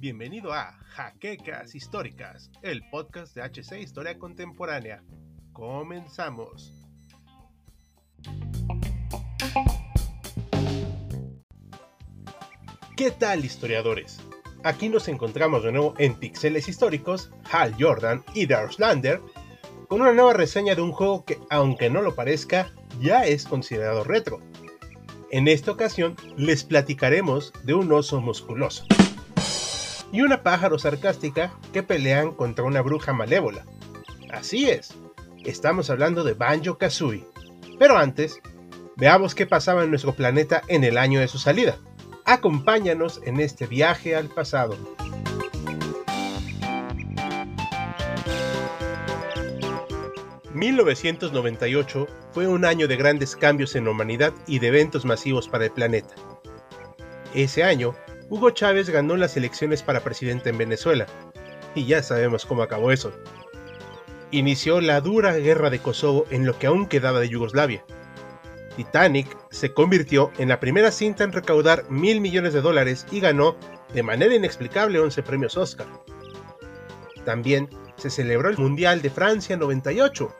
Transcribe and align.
Bienvenido 0.00 0.52
a 0.52 0.72
Jaquecas 0.88 1.74
Históricas, 1.74 2.50
el 2.62 2.82
podcast 2.90 3.34
de 3.36 3.42
HC 3.42 3.80
Historia 3.80 4.18
Contemporánea. 4.18 5.04
Comenzamos. 5.52 6.72
¿Qué 12.96 13.12
tal 13.12 13.44
historiadores? 13.44 14.18
Aquí 14.64 14.88
nos 14.88 15.06
encontramos 15.06 15.62
de 15.62 15.70
nuevo 15.70 15.94
en 15.98 16.16
Pixeles 16.16 16.68
Históricos, 16.68 17.30
Hal 17.52 17.76
Jordan 17.78 18.24
y 18.34 18.46
Darslander, 18.46 19.20
con 19.86 20.00
una 20.00 20.12
nueva 20.12 20.32
reseña 20.32 20.74
de 20.74 20.82
un 20.82 20.90
juego 20.90 21.24
que, 21.24 21.38
aunque 21.50 21.88
no 21.88 22.02
lo 22.02 22.16
parezca, 22.16 22.72
ya 23.00 23.24
es 23.24 23.44
considerado 23.44 24.02
retro. 24.02 24.40
En 25.30 25.46
esta 25.46 25.72
ocasión 25.72 26.16
les 26.38 26.64
platicaremos 26.64 27.52
de 27.62 27.74
un 27.74 27.92
oso 27.92 28.18
musculoso 28.20 28.86
y 30.10 30.22
una 30.22 30.42
pájaro 30.42 30.78
sarcástica 30.78 31.52
que 31.70 31.82
pelean 31.82 32.32
contra 32.32 32.64
una 32.64 32.80
bruja 32.80 33.12
malévola. 33.12 33.66
Así 34.32 34.70
es, 34.70 34.94
estamos 35.44 35.90
hablando 35.90 36.24
de 36.24 36.32
Banjo 36.32 36.78
Kazooie. 36.78 37.26
Pero 37.78 37.98
antes, 37.98 38.40
veamos 38.96 39.34
qué 39.34 39.44
pasaba 39.44 39.84
en 39.84 39.90
nuestro 39.90 40.14
planeta 40.14 40.62
en 40.66 40.82
el 40.82 40.96
año 40.96 41.20
de 41.20 41.28
su 41.28 41.38
salida. 41.38 41.76
Acompáñanos 42.24 43.20
en 43.26 43.40
este 43.40 43.66
viaje 43.66 44.16
al 44.16 44.28
pasado. 44.28 44.78
...1998 50.58 52.06
fue 52.32 52.46
un 52.46 52.64
año 52.64 52.88
de 52.88 52.96
grandes 52.96 53.36
cambios 53.36 53.76
en 53.76 53.84
la 53.84 53.90
humanidad 53.90 54.32
y 54.46 54.58
de 54.58 54.68
eventos 54.68 55.04
masivos 55.04 55.48
para 55.48 55.66
el 55.66 55.70
planeta. 55.70 56.14
Ese 57.34 57.62
año, 57.62 57.94
Hugo 58.28 58.50
Chávez 58.50 58.90
ganó 58.90 59.16
las 59.16 59.36
elecciones 59.36 59.82
para 59.82 60.00
presidente 60.00 60.50
en 60.50 60.58
Venezuela, 60.58 61.06
y 61.74 61.86
ya 61.86 62.02
sabemos 62.02 62.44
cómo 62.44 62.62
acabó 62.62 62.90
eso. 62.90 63.12
Inició 64.30 64.80
la 64.80 65.00
dura 65.00 65.34
guerra 65.36 65.70
de 65.70 65.78
Kosovo 65.78 66.26
en 66.30 66.44
lo 66.44 66.58
que 66.58 66.66
aún 66.66 66.86
quedaba 66.86 67.20
de 67.20 67.28
Yugoslavia, 67.28 67.84
Titanic 68.78 69.36
se 69.50 69.72
convirtió 69.72 70.30
en 70.38 70.50
la 70.50 70.60
primera 70.60 70.92
cinta 70.92 71.24
en 71.24 71.32
recaudar 71.32 71.90
mil 71.90 72.20
millones 72.20 72.52
de 72.52 72.60
dólares 72.60 73.06
y 73.10 73.18
ganó, 73.18 73.56
de 73.92 74.04
manera 74.04 74.36
inexplicable, 74.36 75.00
11 75.00 75.20
premios 75.24 75.56
Oscar. 75.56 75.88
También 77.24 77.68
se 77.96 78.08
celebró 78.08 78.48
el 78.48 78.56
Mundial 78.56 79.02
de 79.02 79.10
Francia 79.10 79.56
98, 79.56 80.32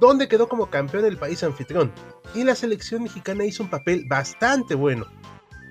donde 0.00 0.28
quedó 0.28 0.48
como 0.48 0.70
campeón 0.70 1.04
el 1.04 1.16
país 1.16 1.42
anfitrión, 1.42 1.92
y 2.34 2.44
la 2.44 2.54
selección 2.54 3.02
mexicana 3.02 3.44
hizo 3.44 3.62
un 3.62 3.70
papel 3.70 4.04
bastante 4.08 4.74
bueno, 4.74 5.06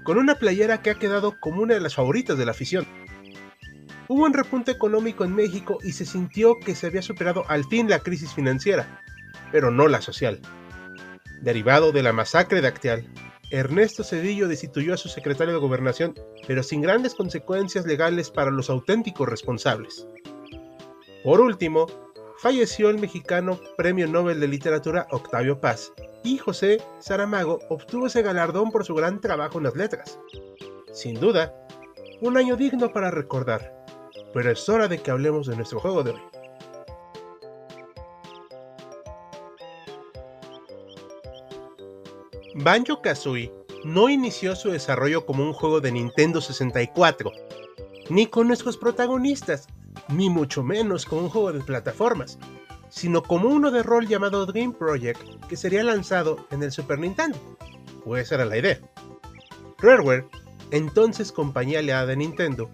con 0.04 0.18
una 0.18 0.36
playera 0.36 0.82
que 0.82 0.92
ha 0.92 0.96
quedado 0.96 1.40
como 1.40 1.62
una 1.62 1.74
de 1.74 1.82
las 1.82 1.96
favoritas 1.96 2.38
de 2.38 2.46
la 2.46 2.52
afición. 2.52 2.88
Hubo 4.08 4.24
un 4.24 4.34
repunte 4.34 4.72
económico 4.72 5.26
en 5.26 5.34
México 5.34 5.80
y 5.84 5.92
se 5.92 6.06
sintió 6.06 6.60
que 6.60 6.76
se 6.76 6.88
había 6.88 7.02
superado 7.02 7.44
al 7.48 7.66
fin 7.66 7.90
la 7.90 8.00
crisis 8.00 8.34
financiera, 8.34 9.02
pero 9.52 9.72
no 9.72 9.88
la 9.88 10.02
social. 10.02 10.40
Derivado 11.42 11.92
de 11.92 12.04
la 12.04 12.14
masacre 12.14 12.62
de 12.62 12.68
Acteal, 12.68 13.08
Ernesto 13.52 14.04
Cedillo 14.04 14.48
destituyó 14.48 14.94
a 14.94 14.98
su 14.98 15.10
secretario 15.10 15.54
de 15.54 15.60
gobernación, 15.60 16.14
pero 16.48 16.64
sin 16.64 16.82
grandes 16.82 17.16
consecuencias 17.16 17.86
legales 17.86 18.30
para 18.30 18.52
los 18.52 18.70
auténticos 18.70 19.28
responsables. 19.28 20.08
Por 21.24 21.42
último, 21.42 21.88
falleció 22.46 22.92
el 22.92 23.00
mexicano 23.00 23.60
Premio 23.76 24.08
Nobel 24.08 24.40
de 24.40 24.48
Literatura 24.48 25.08
Octavio 25.10 25.60
Paz, 25.60 25.92
y 26.24 26.38
José 26.38 26.80
Saramago 27.00 27.58
obtuvo 27.70 28.06
ese 28.06 28.22
galardón 28.22 28.70
por 28.70 28.86
su 28.86 28.94
gran 28.94 29.20
trabajo 29.20 29.58
en 29.58 29.64
las 29.64 29.76
letras. 29.76 30.20
Sin 30.94 31.20
duda, 31.20 31.56
un 32.22 32.38
año 32.38 32.56
digno 32.56 32.94
para 32.94 33.10
recordar, 33.10 33.74
pero 34.32 34.52
es 34.52 34.70
hora 34.70 34.88
de 34.88 35.00
que 35.00 35.10
hablemos 35.10 35.48
de 35.48 35.56
nuestro 35.56 35.80
juego 35.80 36.04
de 36.04 36.12
hoy. 36.12 36.22
Banjo 42.54 43.02
Kazooie 43.02 43.52
no 43.84 44.08
inició 44.08 44.56
su 44.56 44.70
desarrollo 44.70 45.26
como 45.26 45.42
un 45.42 45.54
juego 45.54 45.82
de 45.82 45.92
Nintendo 45.92 46.42
64, 46.42 47.32
ni 48.12 48.28
con 48.28 48.48
nuestros 48.48 48.78
protagonistas, 48.78 49.66
ni 50.10 50.30
mucho 50.30 50.64
menos 50.64 51.06
como 51.06 51.22
un 51.22 51.30
juego 51.30 51.54
de 51.54 51.62
plataformas, 51.62 52.38
sino 52.90 53.24
como 53.24 53.50
uno 53.50 53.72
de 53.72 53.84
rol 53.84 54.08
llamado 54.08 54.46
Dream 54.46 54.74
Project 54.74 55.22
que 55.48 55.58
sería 55.58 55.84
lanzado 55.84 56.48
en 56.52 56.64
el 56.64 56.72
Super 56.72 57.00
Nintendo. 57.00 57.38
O 58.06 58.18
esa 58.18 58.36
era 58.36 58.46
la 58.46 58.58
idea. 58.58 58.80
Rareware, 59.80 60.28
entonces 60.72 61.32
compañía 61.32 61.80
aliada 61.80 62.06
de 62.06 62.18
Nintendo, 62.18 62.70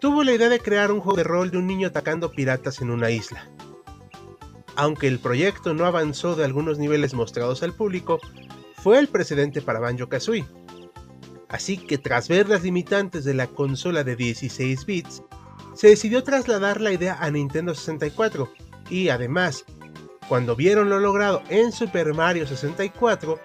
tuvo 0.00 0.24
la 0.24 0.32
idea 0.32 0.48
de 0.48 0.60
crear 0.60 0.92
un 0.92 1.00
juego 1.00 1.16
de 1.16 1.24
rol 1.24 1.50
de 1.50 1.58
un 1.58 1.66
niño 1.66 1.88
atacando 1.88 2.32
piratas 2.32 2.80
en 2.80 2.90
una 2.90 3.10
isla. 3.10 3.48
Aunque 4.76 5.08
el 5.08 5.18
proyecto 5.18 5.74
no 5.74 5.84
avanzó 5.84 6.36
de 6.36 6.44
algunos 6.44 6.78
niveles 6.78 7.14
mostrados 7.14 7.62
al 7.62 7.74
público, 7.74 8.18
fue 8.74 8.98
el 8.98 9.08
precedente 9.08 9.60
para 9.60 9.80
Banjo 9.80 10.08
Kazooie. 10.08 10.46
Así 11.48 11.76
que 11.76 11.98
tras 11.98 12.28
ver 12.28 12.48
las 12.48 12.62
limitantes 12.62 13.24
de 13.24 13.34
la 13.34 13.48
consola 13.48 14.04
de 14.04 14.16
16 14.16 14.86
bits, 14.86 15.22
se 15.80 15.88
decidió 15.88 16.22
trasladar 16.22 16.78
la 16.78 16.92
idea 16.92 17.16
a 17.18 17.30
Nintendo 17.30 17.74
64 17.74 18.52
y 18.90 19.08
además, 19.08 19.64
cuando 20.28 20.54
vieron 20.54 20.90
lo 20.90 21.00
logrado 21.00 21.42
en 21.48 21.72
Super 21.72 22.12
Mario 22.12 22.46
64, 22.46 23.40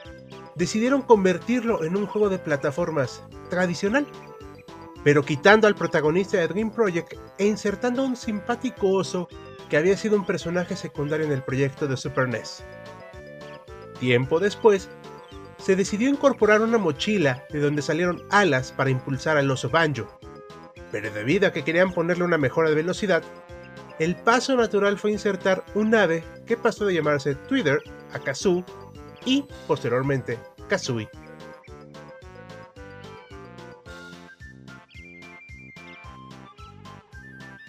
decidieron 0.53 1.01
convertirlo 1.01 1.85
en 1.85 1.95
un 1.95 2.05
juego 2.05 2.27
de 2.27 2.37
plataformas 2.37 3.23
tradicional, 3.49 4.05
pero 5.01 5.23
quitando 5.23 5.65
al 5.65 5.75
protagonista 5.75 6.35
de 6.35 6.49
Dream 6.49 6.71
Project 6.71 7.13
e 7.37 7.45
insertando 7.45 8.03
un 8.03 8.17
simpático 8.17 8.89
oso 8.89 9.29
que 9.69 9.77
había 9.77 9.95
sido 9.95 10.17
un 10.17 10.25
personaje 10.25 10.75
secundario 10.75 11.25
en 11.25 11.31
el 11.31 11.41
proyecto 11.41 11.87
de 11.87 11.95
Super 11.95 12.27
NES. 12.27 12.65
Tiempo 13.97 14.41
después, 14.41 14.89
se 15.57 15.77
decidió 15.77 16.09
incorporar 16.09 16.59
una 16.59 16.79
mochila 16.79 17.45
de 17.49 17.61
donde 17.61 17.81
salieron 17.81 18.25
alas 18.29 18.73
para 18.73 18.89
impulsar 18.89 19.37
al 19.37 19.49
oso 19.49 19.69
Banjo. 19.69 20.19
Pero 20.95 21.11
debido 21.11 21.45
a 21.45 21.51
que 21.51 21.65
querían 21.65 21.91
ponerle 21.91 22.23
una 22.23 22.37
mejora 22.37 22.69
de 22.69 22.75
velocidad, 22.75 23.21
el 23.99 24.15
paso 24.15 24.55
natural 24.55 24.97
fue 24.97 25.11
insertar 25.11 25.65
un 25.73 25.93
ave 25.93 26.23
que 26.45 26.55
pasó 26.55 26.85
de 26.85 26.93
llamarse 26.93 27.35
Twitter 27.35 27.81
a 28.13 28.19
Kazoo 28.19 28.63
y, 29.25 29.43
posteriormente, 29.67 30.39
Kazooie. 30.69 31.09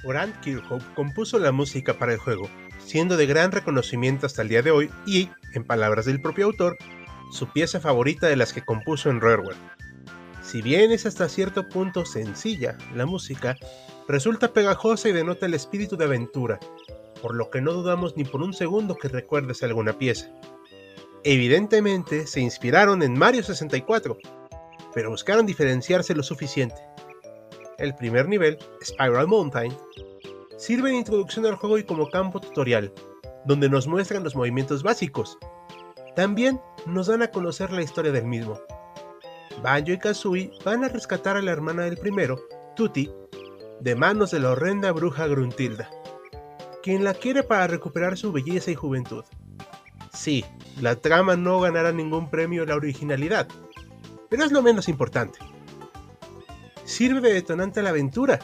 Orant 0.05 0.39
Kirchhoff 0.39 0.85
compuso 0.95 1.41
la 1.41 1.51
música 1.51 1.99
para 1.99 2.13
el 2.13 2.21
juego, 2.21 2.49
siendo 2.79 3.17
de 3.17 3.27
gran 3.27 3.51
reconocimiento 3.51 4.27
hasta 4.27 4.43
el 4.43 4.51
día 4.51 4.63
de 4.63 4.71
hoy 4.71 4.89
y, 5.05 5.31
en 5.53 5.65
palabras 5.65 6.05
del 6.05 6.23
propio 6.23 6.47
autor, 6.47 6.79
su 7.33 7.53
pieza 7.53 7.81
favorita 7.81 8.29
de 8.29 8.37
las 8.37 8.53
que 8.53 8.65
compuso 8.65 9.11
en 9.11 9.21
Rareware. 9.21 9.57
Si 10.57 10.63
bien 10.63 10.91
es 10.91 11.05
hasta 11.05 11.29
cierto 11.29 11.69
punto 11.69 12.07
sencilla, 12.07 12.79
la 12.95 13.05
música 13.05 13.59
resulta 14.09 14.55
pegajosa 14.55 15.07
y 15.07 15.13
denota 15.13 15.45
el 15.45 15.53
espíritu 15.53 15.99
de 15.99 16.07
aventura, 16.07 16.59
por 17.21 17.35
lo 17.35 17.51
que 17.51 17.61
no 17.61 17.75
dudamos 17.75 18.17
ni 18.17 18.25
por 18.25 18.41
un 18.41 18.55
segundo 18.55 18.97
que 18.97 19.09
recuerdes 19.09 19.63
alguna 19.63 19.99
pieza. 19.99 20.31
Evidentemente 21.25 22.27
se 22.27 22.41
inspiraron 22.41 23.03
en 23.03 23.19
Mario 23.19 23.43
64, 23.43 24.17
pero 24.95 25.11
buscaron 25.11 25.45
diferenciarse 25.45 26.15
lo 26.15 26.23
suficiente. 26.23 26.81
El 27.77 27.95
primer 27.95 28.27
nivel, 28.27 28.57
Spiral 28.83 29.27
Mountain, 29.27 29.77
sirve 30.57 30.89
de 30.89 30.97
introducción 30.97 31.45
al 31.45 31.57
juego 31.57 31.77
y 31.77 31.85
como 31.85 32.09
campo 32.09 32.41
tutorial, 32.41 32.95
donde 33.45 33.69
nos 33.69 33.87
muestran 33.87 34.25
los 34.25 34.35
movimientos 34.35 34.83
básicos. 34.83 35.37
También 36.15 36.63
nos 36.87 37.09
dan 37.09 37.21
a 37.21 37.31
conocer 37.31 37.73
la 37.73 37.83
historia 37.83 38.11
del 38.11 38.25
mismo. 38.25 38.59
Banjo 39.63 39.93
y 39.93 39.99
Kazooie 39.99 40.51
van 40.65 40.85
a 40.85 40.89
rescatar 40.89 41.37
a 41.37 41.43
la 41.43 41.53
hermana 41.53 41.83
del 41.85 41.97
primero, 41.97 42.41
Tutti, 42.75 43.11
de 43.81 43.95
manos 43.95 44.31
de 44.31 44.41
la 44.41 44.51
horrenda 44.51 44.93
bruja 44.93 45.27
Gruntilda, 45.27 45.91
quien 46.83 47.05
la 47.05 47.15
quiere 47.15 47.43
para 47.43 47.67
recuperar 47.67 48.17
su 48.17 48.33
belleza 48.33 48.71
y 48.71 48.75
juventud. 48.75 49.25
Sí, 50.13 50.45
la 50.81 50.97
trama 50.97 51.37
no 51.37 51.61
ganará 51.61 51.93
ningún 51.93 52.31
premio 52.31 52.63
a 52.63 52.67
la 52.67 52.77
originalidad, 52.77 53.49
pero 54.29 54.45
es 54.45 54.53
lo 54.53 54.63
menos 54.63 54.89
importante. 54.89 55.39
Sirve 56.85 57.21
de 57.21 57.35
detonante 57.35 57.81
a 57.81 57.83
la 57.83 57.91
aventura, 57.91 58.39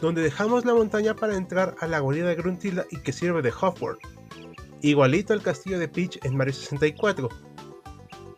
donde 0.00 0.22
dejamos 0.22 0.64
la 0.64 0.74
montaña 0.74 1.14
para 1.14 1.36
entrar 1.36 1.74
a 1.80 1.86
la 1.86 2.00
guarida 2.00 2.28
de 2.28 2.34
Gruntilda 2.34 2.84
y 2.90 3.00
que 3.00 3.12
sirve 3.12 3.42
de 3.42 3.50
Hofworld, 3.50 4.00
igualito 4.82 5.32
al 5.32 5.42
castillo 5.42 5.78
de 5.78 5.88
Peach 5.88 6.18
en 6.24 6.36
Mario 6.36 6.54
64, 6.54 7.28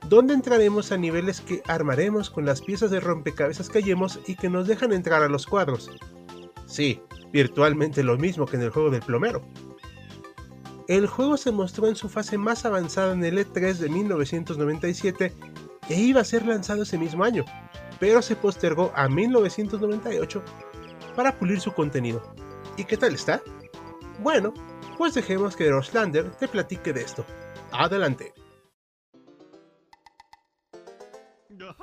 donde 0.09 0.33
entraremos 0.33 0.91
a 0.91 0.97
niveles 0.97 1.41
que 1.41 1.63
armaremos 1.67 2.31
con 2.31 2.47
las 2.47 2.63
piezas 2.63 2.91
de 2.91 3.01
rompecabezas 3.01 3.69
que 3.69 3.81
hallemos 3.81 4.19
y 4.27 4.37
que 4.37 4.49
nos 4.49 4.67
dejan 4.67 4.93
entrar 4.93 5.23
a 5.23 5.29
los 5.29 5.47
cuadros. 5.47 5.91
Sí, 6.67 7.03
virtualmente 7.31 8.03
lo 8.03 8.17
mismo 8.17 8.47
que 8.47 8.57
en 8.57 8.63
el 8.63 8.71
juego 8.71 8.91
del 8.91 9.03
plomero. 9.03 9.43
El 10.87 11.07
juego 11.07 11.37
se 11.37 11.53
mostró 11.53 11.87
en 11.89 11.97
su 11.97 12.09
fase 12.09 12.39
más 12.39 12.65
avanzada 12.65 13.13
en 13.13 13.23
el 13.23 13.39
E3 13.39 13.75
de 13.75 13.89
1997 13.91 15.35
e 15.91 16.01
iba 16.01 16.23
a 16.23 16.25
ser 16.25 16.47
lanzado 16.47 16.83
ese 16.83 16.97
mismo 16.97 17.25
año, 17.25 17.45
pero 18.01 18.23
se 18.23 18.37
postergó 18.37 18.93
a 18.95 19.09
1998 19.09 20.43
para 21.15 21.39
pulir 21.39 21.61
su 21.61 21.73
contenido. 21.73 22.23
¿Y 22.79 22.85
qué 22.85 22.97
tal 22.97 23.15
está? 23.15 23.43
Bueno, 24.23 24.55
pues 24.97 25.13
dejemos 25.13 25.57
que 25.57 25.71
Roslander 25.71 26.31
te 26.31 26.49
platique 26.49 26.95
de 26.95 27.03
esto. 27.03 27.27
Adelante. 27.73 28.33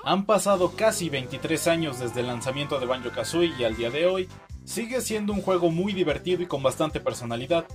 Han 0.03 0.25
pasado 0.25 0.73
casi 0.75 1.09
23 1.09 1.67
años 1.67 2.00
desde 2.00 2.19
el 2.19 2.27
lanzamiento 2.27 2.79
de 2.79 2.85
Banjo 2.85 3.09
Kazooie 3.09 3.53
y 3.57 3.63
al 3.63 3.75
día 3.75 3.89
de 3.89 4.06
hoy 4.06 4.29
sigue 4.63 5.01
siendo 5.01 5.33
un 5.33 5.41
juego 5.41 5.71
muy 5.71 5.94
divertido 5.94 6.44
y 6.44 6.45
con 6.45 6.62
bastante 6.62 7.00
personalidad, 7.00 7.65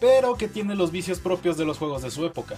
pero 0.00 0.36
que 0.36 0.48
tiene 0.48 0.76
los 0.76 0.92
vicios 0.92 1.18
propios 1.18 1.56
de 1.56 1.64
los 1.64 1.78
juegos 1.78 2.02
de 2.02 2.10
su 2.10 2.24
época. 2.24 2.56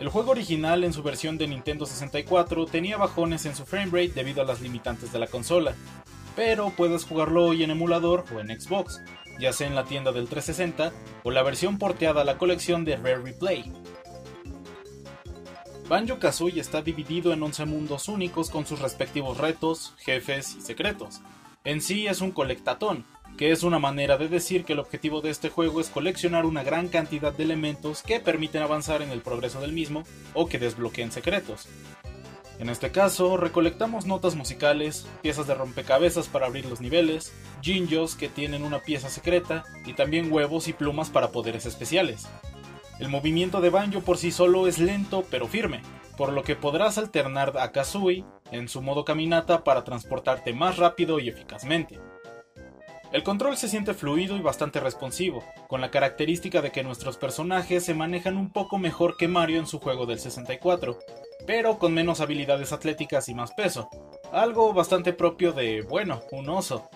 El 0.00 0.08
juego 0.08 0.32
original 0.32 0.82
en 0.82 0.92
su 0.92 1.04
versión 1.04 1.38
de 1.38 1.46
Nintendo 1.46 1.86
64 1.86 2.66
tenía 2.66 2.96
bajones 2.96 3.46
en 3.46 3.54
su 3.54 3.64
framerate 3.64 4.14
debido 4.14 4.42
a 4.42 4.46
las 4.46 4.60
limitantes 4.60 5.12
de 5.12 5.20
la 5.20 5.28
consola, 5.28 5.76
pero 6.34 6.70
puedes 6.70 7.04
jugarlo 7.04 7.44
hoy 7.44 7.62
en 7.62 7.70
emulador 7.70 8.24
o 8.34 8.40
en 8.40 8.48
Xbox, 8.48 9.00
ya 9.38 9.52
sea 9.52 9.68
en 9.68 9.76
la 9.76 9.84
tienda 9.84 10.10
del 10.10 10.28
360 10.28 10.92
o 11.22 11.30
la 11.30 11.44
versión 11.44 11.78
porteada 11.78 12.22
a 12.22 12.24
la 12.24 12.36
colección 12.36 12.84
de 12.84 12.96
Rare 12.96 13.22
Replay. 13.22 13.72
Banjo 15.88 16.18
Kazooie 16.18 16.60
está 16.60 16.80
dividido 16.80 17.32
en 17.32 17.42
11 17.42 17.66
mundos 17.66 18.08
únicos 18.08 18.50
con 18.50 18.66
sus 18.66 18.80
respectivos 18.80 19.38
retos, 19.38 19.94
jefes 19.98 20.56
y 20.56 20.60
secretos. 20.60 21.20
En 21.64 21.80
sí 21.80 22.06
es 22.06 22.20
un 22.20 22.30
colectatón, 22.30 23.04
que 23.36 23.50
es 23.50 23.62
una 23.62 23.78
manera 23.78 24.16
de 24.16 24.28
decir 24.28 24.64
que 24.64 24.74
el 24.74 24.78
objetivo 24.78 25.20
de 25.20 25.30
este 25.30 25.50
juego 25.50 25.80
es 25.80 25.90
coleccionar 25.90 26.46
una 26.46 26.62
gran 26.62 26.88
cantidad 26.88 27.32
de 27.32 27.44
elementos 27.44 28.02
que 28.02 28.20
permiten 28.20 28.62
avanzar 28.62 29.02
en 29.02 29.10
el 29.10 29.22
progreso 29.22 29.60
del 29.60 29.72
mismo 29.72 30.04
o 30.34 30.46
que 30.46 30.58
desbloqueen 30.58 31.12
secretos. 31.12 31.68
En 32.58 32.68
este 32.68 32.92
caso, 32.92 33.36
recolectamos 33.36 34.06
notas 34.06 34.36
musicales, 34.36 35.06
piezas 35.20 35.48
de 35.48 35.54
rompecabezas 35.54 36.28
para 36.28 36.46
abrir 36.46 36.64
los 36.66 36.80
niveles, 36.80 37.32
jinjos 37.60 38.14
que 38.14 38.28
tienen 38.28 38.62
una 38.62 38.80
pieza 38.80 39.08
secreta 39.08 39.64
y 39.84 39.94
también 39.94 40.32
huevos 40.32 40.68
y 40.68 40.72
plumas 40.72 41.10
para 41.10 41.32
poderes 41.32 41.66
especiales. 41.66 42.28
El 43.02 43.08
movimiento 43.08 43.60
de 43.60 43.68
Banjo 43.68 44.02
por 44.02 44.16
sí 44.16 44.30
solo 44.30 44.68
es 44.68 44.78
lento 44.78 45.24
pero 45.28 45.48
firme, 45.48 45.82
por 46.16 46.32
lo 46.32 46.44
que 46.44 46.54
podrás 46.54 46.98
alternar 46.98 47.52
a 47.58 47.72
Kazooie 47.72 48.24
en 48.52 48.68
su 48.68 48.80
modo 48.80 49.04
caminata 49.04 49.64
para 49.64 49.82
transportarte 49.82 50.52
más 50.52 50.76
rápido 50.76 51.18
y 51.18 51.28
eficazmente. 51.28 51.98
El 53.10 53.24
control 53.24 53.56
se 53.56 53.66
siente 53.66 53.92
fluido 53.92 54.36
y 54.36 54.40
bastante 54.40 54.78
responsivo, 54.78 55.42
con 55.66 55.80
la 55.80 55.90
característica 55.90 56.62
de 56.62 56.70
que 56.70 56.84
nuestros 56.84 57.16
personajes 57.16 57.84
se 57.84 57.92
manejan 57.92 58.36
un 58.36 58.52
poco 58.52 58.78
mejor 58.78 59.16
que 59.16 59.26
Mario 59.26 59.58
en 59.58 59.66
su 59.66 59.80
juego 59.80 60.06
del 60.06 60.20
64, 60.20 60.96
pero 61.44 61.80
con 61.80 61.92
menos 61.92 62.20
habilidades 62.20 62.72
atléticas 62.72 63.28
y 63.28 63.34
más 63.34 63.50
peso, 63.50 63.88
algo 64.30 64.72
bastante 64.74 65.12
propio 65.12 65.52
de, 65.52 65.82
bueno, 65.82 66.22
un 66.30 66.48
oso. 66.48 66.88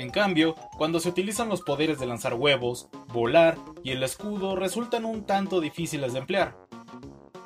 En 0.00 0.08
cambio, 0.08 0.54
cuando 0.78 0.98
se 0.98 1.10
utilizan 1.10 1.50
los 1.50 1.60
poderes 1.60 1.98
de 1.98 2.06
lanzar 2.06 2.32
huevos, 2.32 2.88
volar 3.12 3.58
y 3.82 3.90
el 3.90 4.02
escudo 4.02 4.56
resultan 4.56 5.04
un 5.04 5.26
tanto 5.26 5.60
difíciles 5.60 6.14
de 6.14 6.20
emplear, 6.20 6.56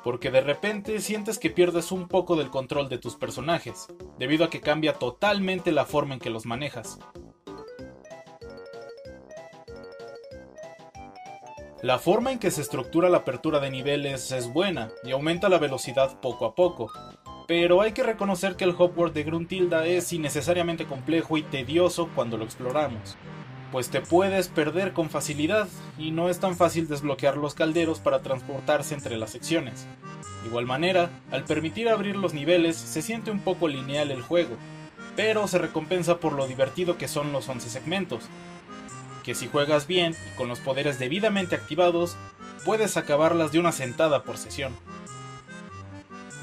porque 0.05 0.31
de 0.31 0.39
repente 0.39 1.01
sientes 1.01 1.37
que 1.37 1.49
pierdes 1.49 1.91
un 1.91 2.07
poco 2.07 2.37
del 2.37 2.49
control 2.49 2.87
de 2.87 2.97
tus 2.97 3.17
personajes, 3.17 3.87
debido 4.17 4.45
a 4.45 4.49
que 4.49 4.61
cambia 4.61 4.93
totalmente 4.93 5.73
la 5.73 5.83
forma 5.83 6.13
en 6.13 6.21
que 6.21 6.29
los 6.29 6.45
manejas. 6.45 6.97
La 11.81 11.99
forma 11.99 12.31
en 12.31 12.39
que 12.39 12.51
se 12.51 12.61
estructura 12.61 13.09
la 13.09 13.17
apertura 13.17 13.59
de 13.59 13.69
niveles 13.69 14.31
es 14.31 14.53
buena 14.53 14.91
y 15.03 15.11
aumenta 15.11 15.49
la 15.49 15.59
velocidad 15.59 16.21
poco 16.21 16.45
a 16.45 16.55
poco, 16.55 16.89
pero 17.47 17.81
hay 17.81 17.91
que 17.91 18.03
reconocer 18.03 18.55
que 18.55 18.63
el 18.63 18.75
hopworld 18.77 19.13
de 19.13 19.23
Gruntilda 19.23 19.85
es 19.85 20.11
innecesariamente 20.13 20.85
complejo 20.85 21.37
y 21.37 21.43
tedioso 21.43 22.09
cuando 22.15 22.37
lo 22.37 22.45
exploramos, 22.45 23.17
pues 23.71 23.89
te 23.89 24.01
puedes 24.01 24.47
perder 24.47 24.93
con 24.93 25.09
facilidad 25.09 25.67
y 25.97 26.11
no 26.11 26.29
es 26.29 26.39
tan 26.39 26.55
fácil 26.55 26.87
desbloquear 26.87 27.37
los 27.37 27.53
calderos 27.53 27.99
para 27.99 28.21
transportarse 28.21 28.95
entre 28.95 29.17
las 29.17 29.31
secciones. 29.31 29.85
De 30.41 30.49
igual 30.49 30.65
manera, 30.65 31.09
al 31.31 31.43
permitir 31.43 31.89
abrir 31.89 32.15
los 32.15 32.33
niveles 32.33 32.77
se 32.77 33.01
siente 33.01 33.31
un 33.31 33.39
poco 33.39 33.67
lineal 33.67 34.11
el 34.11 34.21
juego, 34.21 34.55
pero 35.15 35.47
se 35.47 35.59
recompensa 35.59 36.17
por 36.17 36.33
lo 36.33 36.47
divertido 36.47 36.97
que 36.97 37.07
son 37.07 37.31
los 37.31 37.47
11 37.47 37.69
segmentos, 37.69 38.23
que 39.23 39.35
si 39.35 39.47
juegas 39.47 39.87
bien 39.87 40.15
y 40.31 40.37
con 40.37 40.47
los 40.47 40.59
poderes 40.59 40.99
debidamente 40.99 41.55
activados, 41.55 42.15
puedes 42.63 42.97
acabarlas 42.97 43.51
de 43.51 43.59
una 43.59 43.71
sentada 43.71 44.23
por 44.23 44.37
sesión. 44.37 44.73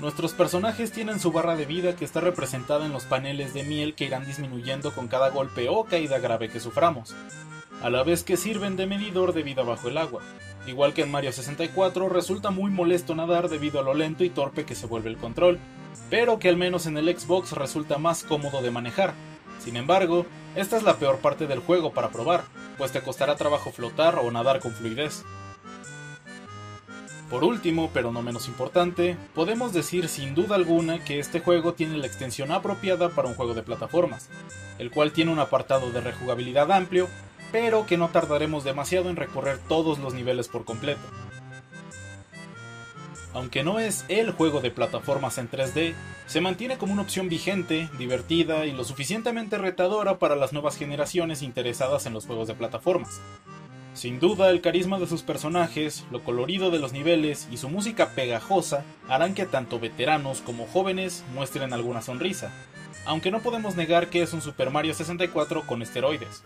Nuestros 0.02 0.32
personajes 0.32 0.90
tienen 0.90 1.20
su 1.20 1.30
barra 1.30 1.54
de 1.54 1.64
vida 1.64 1.94
que 1.94 2.04
está 2.04 2.20
representada 2.20 2.84
en 2.84 2.92
los 2.92 3.04
paneles 3.04 3.54
de 3.54 3.62
miel 3.62 3.94
que 3.94 4.04
irán 4.04 4.26
disminuyendo 4.26 4.92
con 4.92 5.06
cada 5.06 5.30
golpe 5.30 5.68
o 5.68 5.84
caída 5.84 6.18
grave 6.18 6.48
que 6.48 6.58
suframos, 6.58 7.14
a 7.80 7.88
la 7.88 8.02
vez 8.02 8.24
que 8.24 8.36
sirven 8.36 8.74
de 8.74 8.88
medidor 8.88 9.32
de 9.32 9.44
vida 9.44 9.62
bajo 9.62 9.88
el 9.88 9.96
agua. 9.96 10.20
Igual 10.66 10.92
que 10.92 11.02
en 11.02 11.12
Mario 11.12 11.30
64 11.30 12.08
resulta 12.08 12.50
muy 12.50 12.68
molesto 12.72 13.14
nadar 13.14 13.48
debido 13.48 13.78
a 13.78 13.84
lo 13.84 13.94
lento 13.94 14.24
y 14.24 14.30
torpe 14.30 14.64
que 14.66 14.74
se 14.74 14.88
vuelve 14.88 15.08
el 15.08 15.18
control, 15.18 15.60
pero 16.10 16.40
que 16.40 16.48
al 16.48 16.56
menos 16.56 16.86
en 16.86 16.98
el 16.98 17.16
Xbox 17.16 17.52
resulta 17.52 17.96
más 17.98 18.24
cómodo 18.24 18.60
de 18.60 18.72
manejar. 18.72 19.14
Sin 19.60 19.76
embargo, 19.76 20.26
esta 20.56 20.76
es 20.76 20.82
la 20.82 20.96
peor 20.96 21.18
parte 21.18 21.46
del 21.46 21.60
juego 21.60 21.92
para 21.92 22.10
probar, 22.10 22.42
pues 22.76 22.90
te 22.90 23.02
costará 23.02 23.36
trabajo 23.36 23.70
flotar 23.70 24.18
o 24.18 24.28
nadar 24.32 24.58
con 24.58 24.72
fluidez. 24.72 25.22
Por 27.32 27.44
último, 27.44 27.88
pero 27.94 28.12
no 28.12 28.20
menos 28.20 28.46
importante, 28.46 29.16
podemos 29.34 29.72
decir 29.72 30.06
sin 30.08 30.34
duda 30.34 30.54
alguna 30.54 31.02
que 31.02 31.18
este 31.18 31.40
juego 31.40 31.72
tiene 31.72 31.96
la 31.96 32.06
extensión 32.06 32.52
apropiada 32.52 33.08
para 33.08 33.26
un 33.26 33.34
juego 33.34 33.54
de 33.54 33.62
plataformas, 33.62 34.28
el 34.78 34.90
cual 34.90 35.12
tiene 35.12 35.32
un 35.32 35.38
apartado 35.38 35.90
de 35.92 36.02
rejugabilidad 36.02 36.70
amplio, 36.70 37.08
pero 37.50 37.86
que 37.86 37.96
no 37.96 38.10
tardaremos 38.10 38.64
demasiado 38.64 39.08
en 39.08 39.16
recorrer 39.16 39.56
todos 39.66 39.98
los 39.98 40.12
niveles 40.12 40.48
por 40.48 40.66
completo. 40.66 41.00
Aunque 43.32 43.64
no 43.64 43.78
es 43.78 44.04
el 44.08 44.32
juego 44.32 44.60
de 44.60 44.70
plataformas 44.70 45.38
en 45.38 45.50
3D, 45.50 45.94
se 46.26 46.42
mantiene 46.42 46.76
como 46.76 46.92
una 46.92 47.00
opción 47.00 47.30
vigente, 47.30 47.88
divertida 47.96 48.66
y 48.66 48.72
lo 48.72 48.84
suficientemente 48.84 49.56
retadora 49.56 50.18
para 50.18 50.36
las 50.36 50.52
nuevas 50.52 50.76
generaciones 50.76 51.40
interesadas 51.40 52.04
en 52.04 52.12
los 52.12 52.26
juegos 52.26 52.46
de 52.48 52.54
plataformas. 52.54 53.22
Sin 53.94 54.20
duda, 54.20 54.48
el 54.50 54.62
carisma 54.62 54.98
de 54.98 55.06
sus 55.06 55.22
personajes, 55.22 56.06
lo 56.10 56.24
colorido 56.24 56.70
de 56.70 56.78
los 56.78 56.94
niveles 56.94 57.46
y 57.52 57.58
su 57.58 57.68
música 57.68 58.10
pegajosa 58.14 58.84
harán 59.06 59.34
que 59.34 59.44
tanto 59.44 59.78
veteranos 59.78 60.40
como 60.40 60.66
jóvenes 60.66 61.22
muestren 61.34 61.74
alguna 61.74 62.00
sonrisa, 62.00 62.50
aunque 63.04 63.30
no 63.30 63.40
podemos 63.40 63.76
negar 63.76 64.08
que 64.08 64.22
es 64.22 64.32
un 64.32 64.40
Super 64.40 64.70
Mario 64.70 64.94
64 64.94 65.66
con 65.66 65.82
esteroides. 65.82 66.42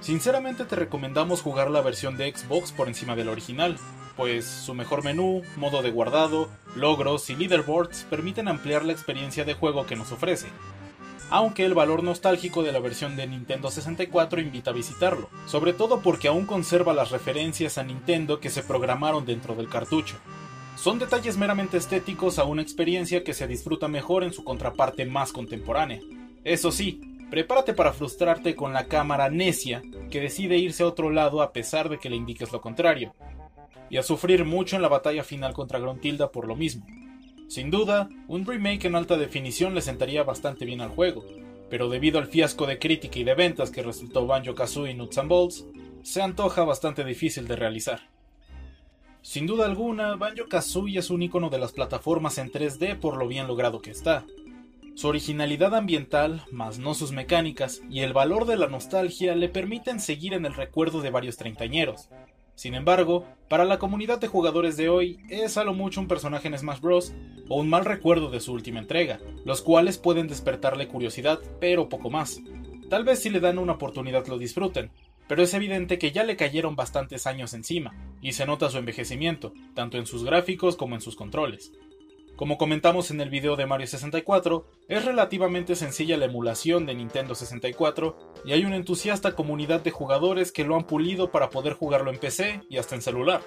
Sinceramente 0.00 0.64
te 0.64 0.76
recomendamos 0.76 1.42
jugar 1.42 1.70
la 1.70 1.80
versión 1.80 2.16
de 2.16 2.34
Xbox 2.34 2.72
por 2.72 2.88
encima 2.88 3.14
del 3.14 3.28
original, 3.28 3.76
pues 4.16 4.46
su 4.46 4.74
mejor 4.74 5.04
menú, 5.04 5.42
modo 5.56 5.80
de 5.80 5.92
guardado, 5.92 6.48
logros 6.74 7.30
y 7.30 7.36
leaderboards 7.36 8.04
permiten 8.10 8.48
ampliar 8.48 8.84
la 8.84 8.92
experiencia 8.92 9.44
de 9.44 9.54
juego 9.54 9.86
que 9.86 9.96
nos 9.96 10.10
ofrece, 10.10 10.48
aunque 11.30 11.64
el 11.64 11.74
valor 11.74 12.02
nostálgico 12.02 12.62
de 12.62 12.72
la 12.72 12.80
versión 12.80 13.16
de 13.16 13.26
Nintendo 13.26 13.70
64 13.70 14.40
invita 14.40 14.70
a 14.70 14.74
visitarlo, 14.74 15.30
sobre 15.46 15.72
todo 15.72 16.00
porque 16.00 16.28
aún 16.28 16.44
conserva 16.44 16.92
las 16.92 17.10
referencias 17.10 17.78
a 17.78 17.84
Nintendo 17.84 18.40
que 18.40 18.50
se 18.50 18.62
programaron 18.62 19.24
dentro 19.24 19.54
del 19.54 19.68
cartucho. 19.68 20.16
Son 20.76 20.98
detalles 20.98 21.36
meramente 21.36 21.76
estéticos 21.76 22.38
a 22.38 22.44
una 22.44 22.62
experiencia 22.62 23.22
que 23.22 23.34
se 23.34 23.46
disfruta 23.46 23.86
mejor 23.86 24.24
en 24.24 24.32
su 24.32 24.44
contraparte 24.44 25.06
más 25.06 25.32
contemporánea. 25.32 26.00
Eso 26.42 26.72
sí, 26.72 27.00
prepárate 27.30 27.74
para 27.74 27.92
frustrarte 27.92 28.56
con 28.56 28.72
la 28.72 28.86
cámara 28.86 29.30
necia 29.30 29.82
que 30.10 30.20
decide 30.20 30.58
irse 30.58 30.82
a 30.82 30.86
otro 30.86 31.10
lado 31.10 31.42
a 31.42 31.52
pesar 31.52 31.88
de 31.88 31.98
que 31.98 32.10
le 32.10 32.16
indiques 32.16 32.50
lo 32.50 32.60
contrario, 32.60 33.14
y 33.88 33.98
a 33.98 34.02
sufrir 34.02 34.44
mucho 34.44 34.76
en 34.76 34.82
la 34.82 34.88
batalla 34.88 35.22
final 35.22 35.52
contra 35.52 35.78
Gruntilda 35.78 36.32
por 36.32 36.46
lo 36.46 36.56
mismo. 36.56 36.86
Sin 37.50 37.72
duda, 37.72 38.08
un 38.28 38.46
remake 38.46 38.84
en 38.84 38.94
alta 38.94 39.16
definición 39.16 39.74
le 39.74 39.80
sentaría 39.80 40.22
bastante 40.22 40.64
bien 40.64 40.80
al 40.80 40.90
juego, 40.90 41.24
pero 41.68 41.88
debido 41.88 42.20
al 42.20 42.28
fiasco 42.28 42.64
de 42.64 42.78
crítica 42.78 43.18
y 43.18 43.24
de 43.24 43.34
ventas 43.34 43.72
que 43.72 43.82
resultó 43.82 44.24
Banjo 44.24 44.54
Kazooie 44.54 44.94
Nuts 44.94 45.18
and 45.18 45.28
Bolts, 45.28 45.66
se 46.04 46.22
antoja 46.22 46.62
bastante 46.62 47.02
difícil 47.02 47.48
de 47.48 47.56
realizar. 47.56 48.02
Sin 49.22 49.48
duda 49.48 49.64
alguna, 49.64 50.14
Banjo 50.14 50.46
Kazooie 50.48 51.00
es 51.00 51.10
un 51.10 51.24
icono 51.24 51.50
de 51.50 51.58
las 51.58 51.72
plataformas 51.72 52.38
en 52.38 52.52
3D 52.52 53.00
por 53.00 53.16
lo 53.16 53.26
bien 53.26 53.48
logrado 53.48 53.82
que 53.82 53.90
está. 53.90 54.24
Su 54.94 55.08
originalidad 55.08 55.74
ambiental, 55.74 56.44
más 56.52 56.78
no 56.78 56.94
sus 56.94 57.10
mecánicas, 57.10 57.82
y 57.90 58.02
el 58.02 58.12
valor 58.12 58.46
de 58.46 58.58
la 58.58 58.68
nostalgia 58.68 59.34
le 59.34 59.48
permiten 59.48 59.98
seguir 59.98 60.34
en 60.34 60.46
el 60.46 60.54
recuerdo 60.54 61.00
de 61.00 61.10
varios 61.10 61.36
treintañeros, 61.36 62.10
sin 62.54 62.74
embargo, 62.74 63.26
para 63.48 63.64
la 63.64 63.78
comunidad 63.78 64.18
de 64.18 64.28
jugadores 64.28 64.76
de 64.76 64.88
hoy 64.88 65.18
es 65.28 65.56
a 65.56 65.64
lo 65.64 65.74
mucho 65.74 66.00
un 66.00 66.08
personaje 66.08 66.48
en 66.48 66.58
Smash 66.58 66.80
Bros. 66.80 67.12
o 67.48 67.60
un 67.60 67.68
mal 67.68 67.84
recuerdo 67.84 68.30
de 68.30 68.40
su 68.40 68.52
última 68.52 68.78
entrega, 68.78 69.18
los 69.44 69.62
cuales 69.62 69.98
pueden 69.98 70.28
despertarle 70.28 70.88
curiosidad, 70.88 71.40
pero 71.60 71.88
poco 71.88 72.10
más. 72.10 72.40
Tal 72.88 73.04
vez 73.04 73.20
si 73.20 73.30
le 73.30 73.40
dan 73.40 73.58
una 73.58 73.72
oportunidad 73.72 74.26
lo 74.26 74.38
disfruten, 74.38 74.90
pero 75.26 75.42
es 75.42 75.54
evidente 75.54 75.98
que 75.98 76.10
ya 76.10 76.24
le 76.24 76.36
cayeron 76.36 76.76
bastantes 76.76 77.26
años 77.26 77.54
encima, 77.54 77.94
y 78.20 78.32
se 78.32 78.46
nota 78.46 78.68
su 78.68 78.78
envejecimiento, 78.78 79.52
tanto 79.74 79.96
en 79.96 80.06
sus 80.06 80.24
gráficos 80.24 80.76
como 80.76 80.96
en 80.96 81.00
sus 81.00 81.16
controles. 81.16 81.72
Como 82.40 82.56
comentamos 82.56 83.10
en 83.10 83.20
el 83.20 83.28
video 83.28 83.54
de 83.54 83.66
Mario 83.66 83.86
64, 83.86 84.64
es 84.88 85.04
relativamente 85.04 85.76
sencilla 85.76 86.16
la 86.16 86.24
emulación 86.24 86.86
de 86.86 86.94
Nintendo 86.94 87.34
64 87.34 88.16
y 88.46 88.52
hay 88.52 88.64
una 88.64 88.76
entusiasta 88.76 89.36
comunidad 89.36 89.82
de 89.82 89.90
jugadores 89.90 90.50
que 90.50 90.64
lo 90.64 90.74
han 90.74 90.86
pulido 90.86 91.30
para 91.30 91.50
poder 91.50 91.74
jugarlo 91.74 92.10
en 92.10 92.18
PC 92.18 92.62
y 92.70 92.78
hasta 92.78 92.94
en 92.94 93.02
celular. 93.02 93.42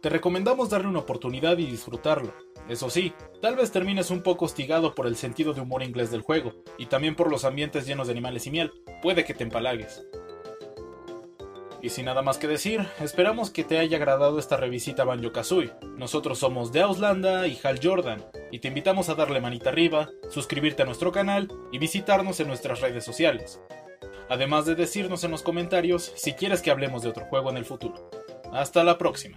Te 0.00 0.08
recomendamos 0.08 0.70
darle 0.70 0.88
una 0.88 1.00
oportunidad 1.00 1.58
y 1.58 1.66
disfrutarlo. 1.66 2.32
Eso 2.66 2.88
sí, 2.88 3.12
tal 3.42 3.56
vez 3.56 3.72
termines 3.72 4.10
un 4.10 4.22
poco 4.22 4.46
hostigado 4.46 4.94
por 4.94 5.06
el 5.06 5.16
sentido 5.16 5.52
de 5.52 5.60
humor 5.60 5.82
inglés 5.82 6.10
del 6.10 6.22
juego, 6.22 6.54
y 6.78 6.86
también 6.86 7.14
por 7.14 7.30
los 7.30 7.44
ambientes 7.44 7.86
llenos 7.86 8.06
de 8.06 8.14
animales 8.14 8.46
y 8.46 8.50
miel, 8.50 8.72
puede 9.02 9.26
que 9.26 9.34
te 9.34 9.44
empalagues. 9.44 10.02
Y 11.80 11.90
sin 11.90 12.06
nada 12.06 12.22
más 12.22 12.38
que 12.38 12.48
decir, 12.48 12.86
esperamos 13.00 13.50
que 13.50 13.62
te 13.62 13.78
haya 13.78 13.96
agradado 13.98 14.38
esta 14.38 14.56
revisita 14.56 15.04
Banjo 15.04 15.32
Kazooie. 15.32 15.72
Nosotros 15.96 16.38
somos 16.38 16.72
de 16.72 16.80
Auslanda 16.80 17.46
y 17.46 17.58
Hal 17.62 17.78
Jordan, 17.82 18.24
y 18.50 18.58
te 18.58 18.68
invitamos 18.68 19.08
a 19.08 19.14
darle 19.14 19.40
manita 19.40 19.70
arriba, 19.70 20.10
suscribirte 20.28 20.82
a 20.82 20.86
nuestro 20.86 21.12
canal 21.12 21.48
y 21.70 21.78
visitarnos 21.78 22.40
en 22.40 22.48
nuestras 22.48 22.80
redes 22.80 23.04
sociales. 23.04 23.60
Además 24.28 24.66
de 24.66 24.74
decirnos 24.74 25.24
en 25.24 25.30
los 25.30 25.42
comentarios 25.42 26.12
si 26.16 26.32
quieres 26.32 26.62
que 26.62 26.70
hablemos 26.70 27.02
de 27.02 27.10
otro 27.10 27.26
juego 27.26 27.50
en 27.50 27.56
el 27.56 27.64
futuro. 27.64 28.10
Hasta 28.52 28.82
la 28.82 28.98
próxima. 28.98 29.36